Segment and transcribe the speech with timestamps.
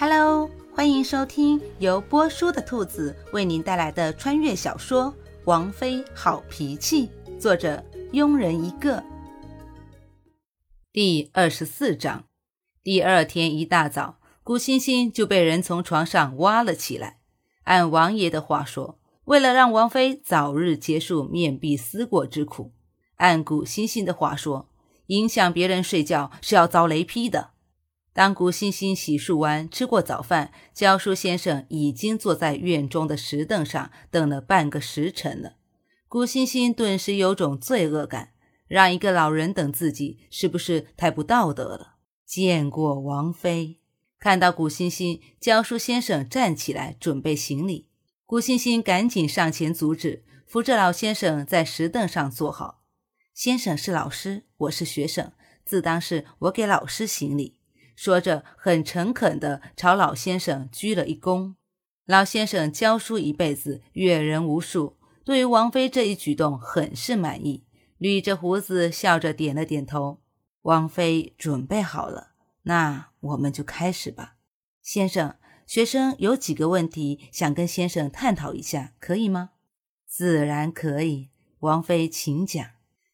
[0.00, 5.12] Hello，欢迎收听由波叔的兔子为您带来的穿越小说
[5.44, 7.06] 《王妃好脾气》，
[7.38, 7.84] 作者
[8.14, 9.04] 庸人一个。
[10.90, 12.24] 第二十四章。
[12.82, 17.18] 第二天一大早，古欣欣就被人从床上挖了起来。
[17.64, 22.72] 按王爷的话说，为了让王妃早日结束面壁思过之苦；
[23.16, 24.70] 按古欣欣的话说，
[25.08, 27.50] 影响别人睡觉是要遭雷劈的。
[28.12, 35.54] 当古欣欣洗漱完、吃过早饭，教书先生已经坐在院中的石凳上等了半个时辰了。
[36.08, 38.30] 古欣欣顿时有种罪恶感，
[38.66, 41.98] 让一个老人等自己，是不是太不道德了？
[42.26, 43.78] 见过王妃，
[44.18, 47.86] 看到古欣欣，教书先生站起来准备行礼，
[48.26, 52.82] 古欣欣赶紧上前阻止，扶着老先生在石凳上坐好。
[53.32, 55.32] 先生是老师，我是学生，
[55.64, 57.59] 自当是我给老师行礼。
[58.00, 61.56] 说着，很诚恳地朝老先生鞠了一躬。
[62.06, 67.66] 老先生教书一辈子，阅人无数，对于王妃这一举动很是满意，
[67.98, 70.22] 捋着胡子，笑着点了点头。
[70.62, 72.28] 王妃准备好了，
[72.62, 74.36] 那我们就开始吧。
[74.80, 75.34] 先生，
[75.66, 79.50] 学生有几个问题想跟先生探讨一下，可以吗？
[80.06, 81.28] 自然可以。
[81.58, 82.66] 王妃，请讲。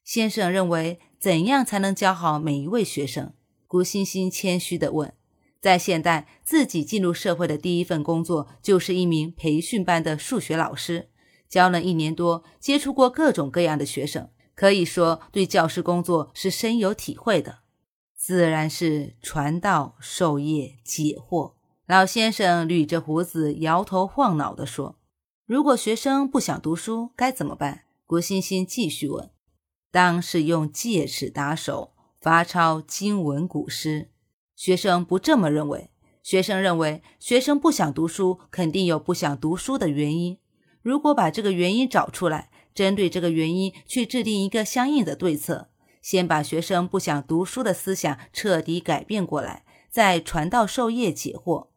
[0.05, 3.33] 先生认为，怎样才能教好每一位学生？
[3.67, 5.13] 古欣欣谦虚地问
[5.61, 11.09] ：“在现代，自己进入社会的第一份工作就是一名培训班的数学老师，
[11.49, 17.59] 教了一年多，接触过各种各样的学生，可以说对教师工作是深有体会的。
[18.15, 21.55] 自然是传道授业解惑。”
[21.87, 24.99] 老先生捋着胡子，摇头晃脑地说
[25.47, 29.31] ：“如果学生不想读书，该怎么办？”古欣欣继续问
[29.91, 31.93] ：“当是用戒尺打手。”
[32.27, 34.11] 罚抄经文古诗，
[34.57, 35.93] 学生不这么认为。
[36.25, 40.37] 学生认为，学生不想读书，肯定有不想读书的原因。
[40.83, 45.69] 如果把这个原因找出来，针对这个原因去制定一个相应的对策，
[46.03, 51.69] 先把学生不想读书的思想彻底改变过来，再传道授业解惑。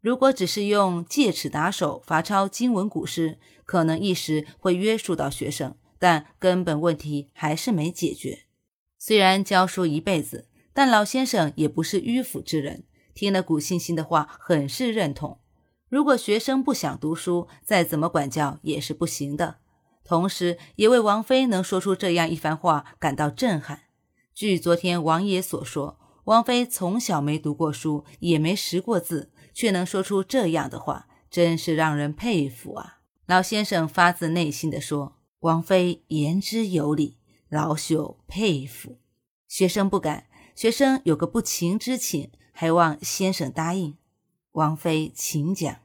[0.00, 8.46] 如果只是用戒尺打手、罚抄经文古诗，可能一时会约束到学生，但根本问题还是没解决。
[9.02, 12.84] 虽然教书一辈子，但老先生也不是迂腐之人。
[13.14, 15.40] 听了古欣欣的话，很是认同。
[15.88, 19.56] 如果学生不想读书，再怎么管教也是不行的。
[20.04, 23.84] 同时，也为王妃能说出这样一番话感到震撼。
[24.34, 32.98] 据昨天王爷所说，王妃从小没读过书，也没识过字，却能说出这样的话，真是让人佩服啊！
[33.24, 37.16] 老先生发自内心地说：“王妃言之有理。”
[37.50, 38.98] 老朽佩服，
[39.48, 40.28] 学生不敢。
[40.54, 43.96] 学生有个不情之请，还望先生答应。
[44.52, 45.80] 王妃，请讲。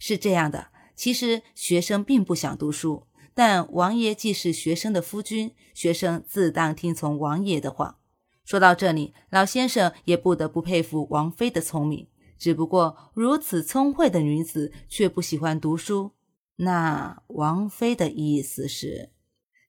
[0.00, 8.00] 是这样的，其实学生并不想读书，但王爷既是学生的夫君，学生自当听从王爷的话。
[8.44, 12.08] 说到这里，老先生也不得不佩服王妃的聪明。
[12.36, 16.10] 只不过如此聪慧的女子却不喜欢读书，
[16.56, 19.13] 那王妃的意思是？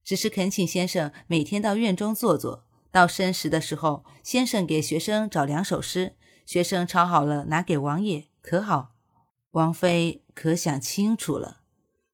[0.06, 8.94] 只是恳请先生每天到院中坐坐，到申时的时候，先生给学生找两首诗，学生抄好了拿给王爷，可好？
[9.50, 11.62] 王妃可想清楚了。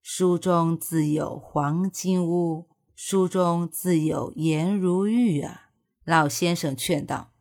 [0.01, 5.72] 书中自有黄金屋，书中自有颜如玉啊！
[6.06, 7.34] 老先生劝道。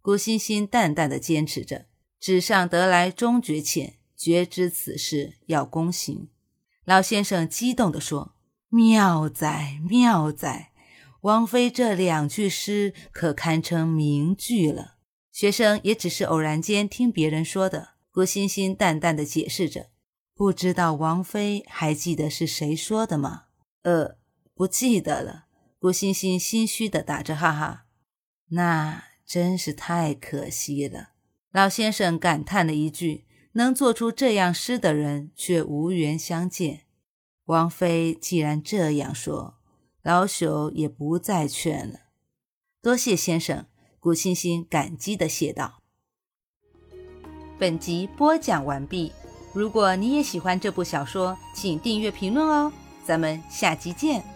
[0.00, 1.86] 古欣欣淡淡的坚持着，
[2.20, 6.28] 纸上得来终觉浅，绝知此事要躬行。
[6.84, 8.35] 老先生激动地说。
[8.68, 10.72] 妙哉妙哉！
[11.22, 14.96] 王妃这两句诗可堪称名句了。
[15.32, 17.90] 学生也只是偶然间听别人说的。
[18.10, 19.90] 郭欣欣淡淡的解释着，
[20.34, 23.44] 不知道王妃还记得是谁说的吗？
[23.82, 24.16] 呃，
[24.54, 25.46] 不记得了。
[25.78, 27.84] 郭欣欣心虚的打着哈哈。
[28.48, 31.10] 那真是太可惜了。
[31.52, 36.85] 老先生感叹了一句：能做出这样诗的人，却无缘相见。
[37.46, 39.54] 王妃既然这样说，
[40.02, 42.00] 老朽也不再劝了。
[42.82, 43.66] 多谢先生，
[44.00, 45.82] 古欣欣感激的谢道。
[47.58, 49.12] 本集播讲完毕。
[49.54, 52.72] 如果你也喜欢这部小说，请订阅、评论哦。
[53.04, 54.35] 咱们下集见。